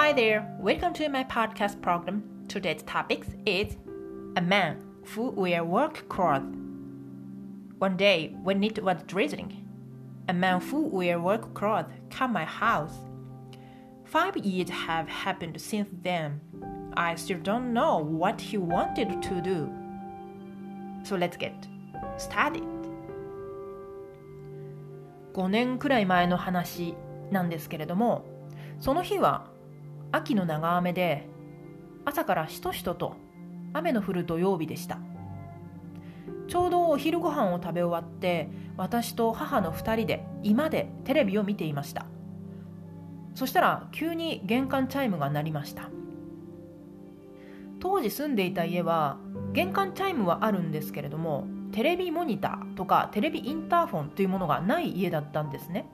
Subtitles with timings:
[0.00, 2.22] Hi there, welcome to my podcast program.
[2.48, 3.76] Today's topic is
[4.36, 6.54] a man who wear work clothes.
[7.78, 9.66] One day, when it was drizzling,
[10.28, 12.94] a man who wear work clothes came my house.
[14.04, 16.40] Five years have happened since then.
[16.96, 19.70] I still don't know what he wanted to do.
[21.04, 21.54] So let's get
[22.16, 22.64] started.
[25.34, 26.94] 5年くらい前の話
[27.30, 28.24] なんですけれども
[28.80, 29.46] その日は
[30.11, 31.27] 秋の長雨で
[32.05, 33.15] 朝からしとしとと
[33.73, 34.99] 雨の降る土曜日でした。
[36.47, 42.05] ちょうどお昼ご飯を食べ終わって私と母の2人で居間でテレビを見ていました。
[43.35, 45.89] そしたら急に玄関チャイムが鳴りました。
[47.79, 49.17] 当時住んでいた家は
[49.53, 55.89] 玄関チャイムはあるんですけれどもテレビモニターとかテレビインターフォンというものがない家だったんですね。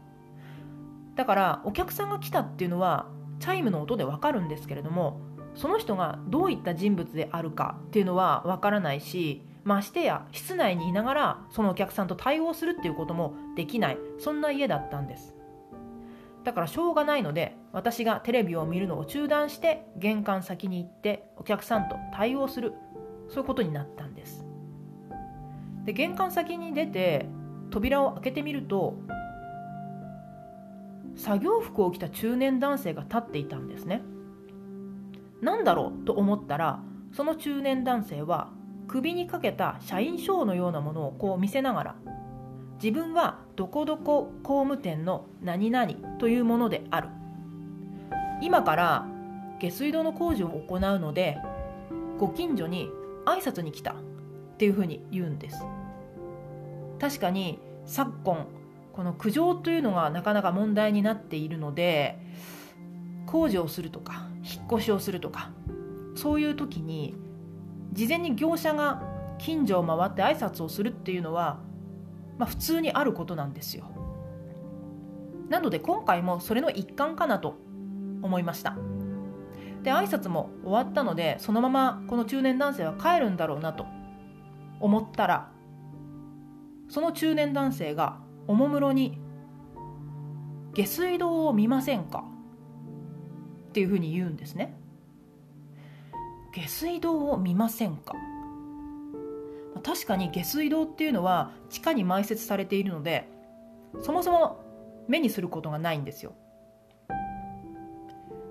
[1.16, 3.08] だからお客さんが来たっていうのは
[3.40, 5.20] チャイムの音でわかるんですけれども
[5.56, 15.36] その人がどういった人物であるかっていうのはわからないしましてや室内にいながらそのお客さんと対応するっていうこともできないそんな家だったんです。
[16.44, 22.74] だからしょうがないので私がテレビを見るのを中断して玄関先に行ってお客さんと対応する
[23.28, 24.46] そういうことになったんです。
[25.84, 27.26] で玄関先に出て
[27.70, 28.96] 扉を開けてみると
[31.18, 34.02] 作業服を着た中年男性が立っていたんですね。
[35.42, 36.80] 何だろうと思ったら
[37.12, 38.50] その中年男性は
[38.88, 41.96] 首にかけた社員証のようなものをこう見せながら
[42.82, 47.10] 自分はどこどこ工務店の何々というものである。
[48.42, 49.08] 今から
[49.60, 51.40] 下水道の工事を行うので
[52.20, 52.90] ご近所に
[53.26, 53.96] 挨拶に来たっ
[54.58, 55.64] ていうふうに言うんです。
[57.00, 58.48] 確かに昨今
[58.98, 62.18] この苦情というのがなかなか問題になっているので
[63.28, 65.52] 工事をするとか引っ越しをするとか
[66.16, 67.16] そういう時に
[67.94, 69.04] 事前に業者が
[69.38, 71.60] 近所を回って挨拶をするっていうのは、
[72.40, 73.86] まあ、普通にあることなんですよ。
[75.48, 77.54] なので今回もそれの一環かなと
[78.24, 78.76] 思いました。
[79.84, 83.86] で挨拶も終わったのでそのままこの中年男性は帰るんだろうなと
[84.80, 85.52] 思ったら
[86.90, 89.20] その中年男性がおもむろに
[90.74, 92.24] 「下水道を見ませんか?」
[93.70, 94.76] っていうふうに言うんですね。
[96.54, 98.16] 下水道を見ませんか？
[99.84, 103.30] 確かに下水道っていうのは地下に埋設されているので
[104.02, 104.64] そもそも
[105.08, 106.34] 目にすることがないんですよ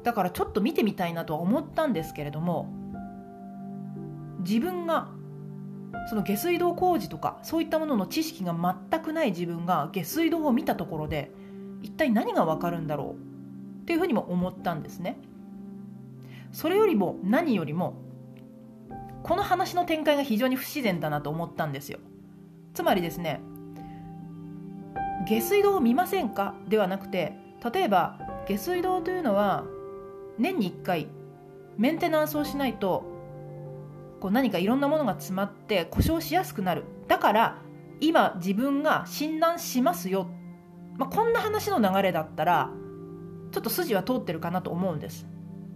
[0.04, 2.68] だからちょっと見てみたいなとは思ったんですけれども
[4.38, 5.08] 自分が
[6.08, 8.54] その下水道工事とかそういったものの知識が
[8.90, 11.30] 全くない自分が下水道を見たところで
[11.82, 13.82] 一体何がわかるんだろう？
[13.82, 15.18] っていうふうにも思ったんですね。
[16.52, 17.94] それよりも何よりも
[19.22, 21.98] この話の展開が非常に不自然だなと思ったんですよ。
[22.74, 23.40] つまりですね
[25.28, 26.54] 下水道を見ませんか？
[26.68, 27.36] ではなくて
[27.72, 29.64] 例えば下水道というのは
[30.38, 31.08] 年に1回
[31.76, 33.04] メンテナンスをしないと
[34.21, 36.84] こう何かいろんなものが詰まって故障しやすくなる。
[37.09, 37.59] だから
[38.00, 40.28] 今自分が診断しますよ、
[40.99, 42.71] まあ、こんな話の流れだったら
[43.53, 45.27] ちょっと筋は通ってるかなと思うんです。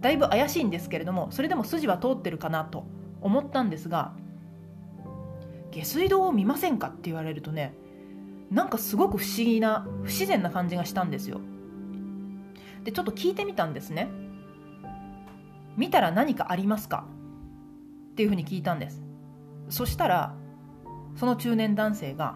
[0.01, 2.85] だいぶ怪しいんですけれどもそれでも筋は通ってるかなと
[3.21, 4.13] 思ったんですが
[5.71, 7.75] 下水道を見ませんかって言われるとね
[8.49, 11.39] なんかすごく不思議な不自然な感じがしたんですよ。
[12.83, 14.09] でちょっと聞いてみたんですね。
[15.77, 17.05] 見たら何かありますか？
[18.11, 19.01] っていうふうに聞いたんです。
[19.69, 20.35] そしたら
[21.15, 22.35] その中年男性が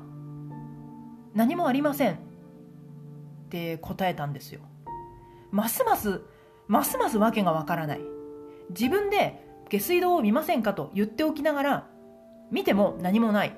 [1.36, 2.18] 「何もありません」っ
[3.50, 4.62] て答えたんですよ。
[5.52, 6.24] ますます
[6.68, 8.02] ますます訳がわからない。
[8.70, 10.74] 自分で下水道を見ませんか？
[10.74, 11.88] と言っておきながら
[12.52, 13.56] 見ても何もない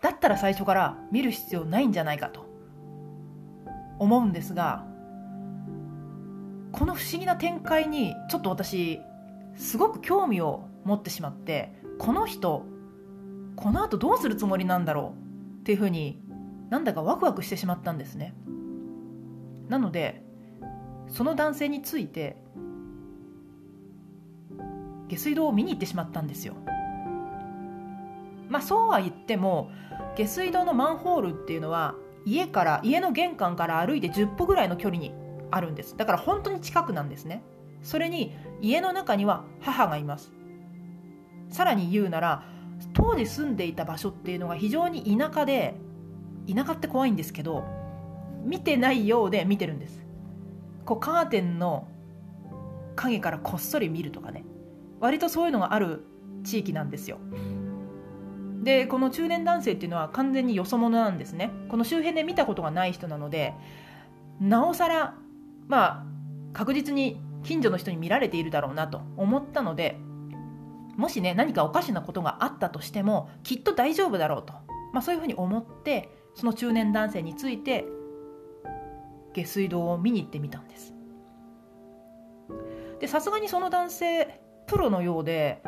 [0.00, 2.28] だったら最初から見る必要ないんじゃないか？
[2.28, 2.46] と
[3.98, 4.86] 思うんですが
[6.72, 9.00] この不思議な展開にちょっと私
[9.56, 12.64] すごく興味を持ってしまってこの人
[13.56, 15.60] この後どうするつもりなんだろう？
[15.60, 16.20] っていうふうに
[16.70, 18.34] なんだかワクワクしてしまったんですね。
[19.68, 20.22] なので
[21.08, 22.36] その男性について
[25.08, 26.54] 下水道を見に行ってしまったんですよ。
[28.48, 29.70] まあそうは言っても
[30.16, 31.94] 下水道のマンホールっていうのは
[32.24, 35.12] 家から家の玄関から歩いて10歩ぐらいの距離に
[35.50, 35.96] あるんです。
[35.96, 37.42] だから本当に近くなんですね。
[37.82, 40.32] それに家の中には母がいます。
[41.50, 42.44] さらに言うなら
[42.94, 45.74] 当時住んでいた場所っていうのが非常に田舎で
[46.52, 47.64] 田舎って怖いんですけど
[48.44, 50.06] 見てないようで見てるんです。
[50.84, 51.88] こうカーテンの
[52.96, 54.44] 影からこっそり見るとかね。
[55.00, 56.04] 割とそういうのがある
[56.44, 57.18] 地域なんですよ。
[58.62, 61.50] でこの中年男性っていうのは完全によそ者なんですね。
[61.68, 63.54] この周辺で見たことがない人なので
[64.40, 65.14] なおさら
[65.66, 66.06] まあ
[66.52, 69.98] 確実に近所の人に見られているだろうなと思ったので
[70.96, 74.52] もしね何かおかしなことがあったとしてもきっと大丈夫だろうと、
[74.92, 77.86] まあ、そういうふうに思ってその中年男性について
[79.32, 80.94] 下水道を見に行ってみたんです。
[83.00, 85.62] でさすがにその男性プロのようで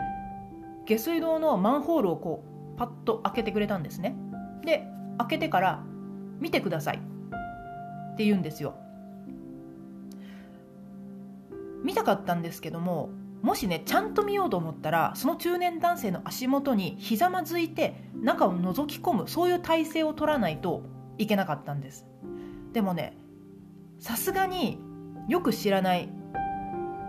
[0.86, 2.44] 下水道のマンホールをこ
[2.74, 4.14] うパッと開けてくれたんですね。
[4.64, 4.86] で
[5.18, 5.82] 開けてから
[6.40, 8.74] 「見てください」って言うんですよ。
[11.84, 13.10] 見たかったんですけども
[13.42, 20.82] もしねちゃんと見ようと思ったらその中年男性の足元にひざまずいて中を覗き込むそういう体勢を取らないと
[21.18, 22.06] いけなかったんです。
[22.72, 23.18] でもね
[23.98, 24.78] さすがに
[25.28, 26.08] よく知らない。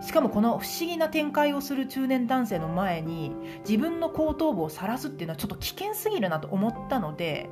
[0.02, 3.32] しかもこの不思議な展開をする中年男性の前に
[3.66, 7.48] 自分の後頭部を晒すっていうのはちょっと危険すぎるなと思ったので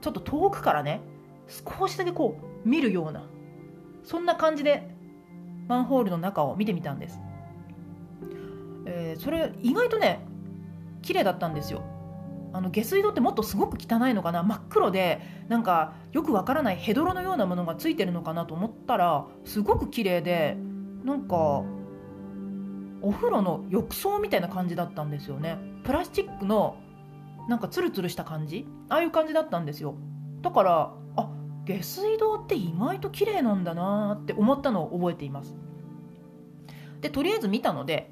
[0.00, 1.00] ちょっと遠くからね
[1.48, 3.26] 少しだけこう見るような
[4.04, 4.93] そんな感じで
[5.66, 7.20] マンホールの中を見てみたんです、
[8.86, 10.26] えー、それ意外とね
[11.02, 11.82] 綺麗だったんですよ。
[12.52, 20.56] あの下水道ってもっとすごく汚いのかな真っ黒でなんかよくわからないヘドロのようなものがついてるのかなと思ったらすごく綺麗で
[21.04, 21.64] なんか
[23.02, 25.58] お風呂の浴槽みたいな感じだったんですよね。
[25.82, 26.76] プラスチックの
[27.48, 28.66] なんかツルツルした感じ？
[28.88, 29.96] ああいう感じだったんですよ。
[30.40, 30.92] だから
[31.64, 35.56] 下水道って意外と綺麗なんだなって思ったのを覚えています。
[37.00, 38.10] でとりあえず見たので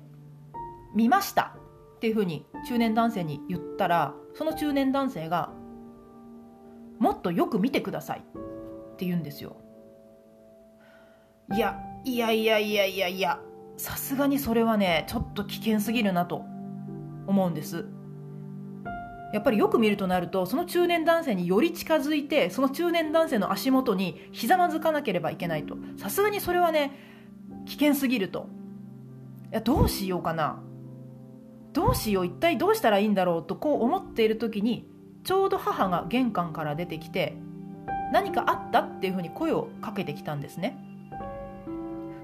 [0.94, 1.56] 見ました。
[1.96, 5.52] っていうふうに中年男性に言ったらその中年男性が
[6.98, 8.20] もっとよく見てください。
[8.20, 9.56] って言うんですよ。
[11.52, 13.40] いやいやいやいやいやいや
[13.76, 16.44] さすがにそれはねちょっと危険すぎるなと
[17.26, 17.86] 思うんです。
[19.32, 25.76] やっぱりよく見るとなるとその中年男性により近づいてその中年男性の足元にひざまずかなければいけないと。
[25.96, 26.92] さすがにそれはね
[27.66, 28.48] 危険すぎると。
[29.50, 30.62] いやどうしようかな。
[31.72, 34.86] どうしよう一体どうしたらいいんだろうとこう思っている時に
[35.24, 37.34] ちょうど母が玄関から出てきて
[38.12, 40.76] 何かあったっていうふうに声をかけてきたんですね。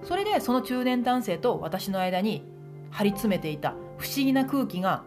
[0.04, 2.44] それでその中年男性と私の間に
[2.90, 5.02] 張り詰めていた不思議な空気が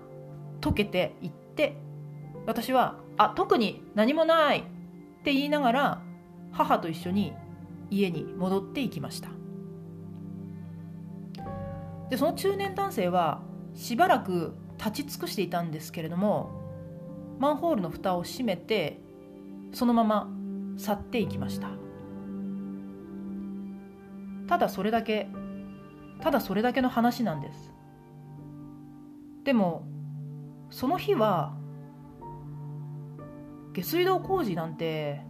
[0.59, 1.77] 溶けていって
[2.45, 4.63] 私は「あ特に何もない!」っ
[5.23, 6.01] て言いながら
[6.51, 7.33] 母と一緒に
[7.89, 9.29] 家に戻っていきました
[12.09, 13.41] でその中年男性は
[13.73, 16.49] しばらく立ち尽くしていたんですけれども
[17.39, 18.99] マンホールの蓋を閉めて
[19.73, 20.29] そのまま
[20.77, 21.69] 去っていきました
[24.47, 25.29] ただそれだけ
[26.19, 27.73] ただそれだけの話なんです
[29.43, 29.87] でも
[30.69, 31.53] その日は
[33.73, 35.21] 下水道工事なんて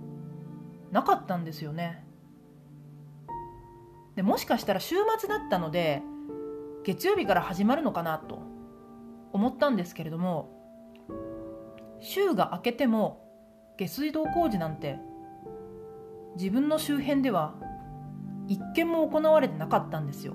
[0.91, 2.05] なかったんですよね。
[4.15, 6.01] でもしかしたら週末だったので
[6.83, 8.39] 月曜日から始まるのかなと
[9.31, 10.49] 思ったんですけれども
[11.99, 13.25] 週が明けても
[13.77, 14.99] 下水道工事なんて
[16.35, 17.55] 自分の周辺では
[18.47, 20.33] 一件も行われてなかったんですよ。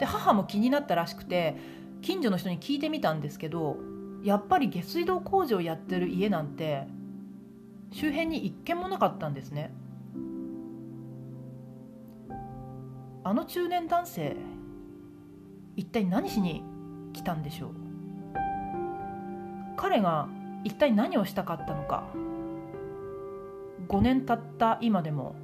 [0.00, 1.56] で母も気になったらしくて
[2.02, 3.76] 近所の人に聞いてみたんですけど
[4.24, 6.86] やっぱり下水道工事をやってる家なんて
[7.92, 9.70] 周辺に一軒もなかったんですね。
[13.22, 14.36] あの中年男性
[15.76, 16.62] 一体何しに
[17.12, 17.70] 来たんでしょう？
[19.76, 20.28] 彼が
[20.64, 22.04] 一体何をしたかったのか。
[23.88, 25.36] 5年経った今でも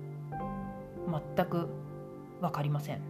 [1.37, 1.68] 全く
[2.40, 3.10] 分かりません。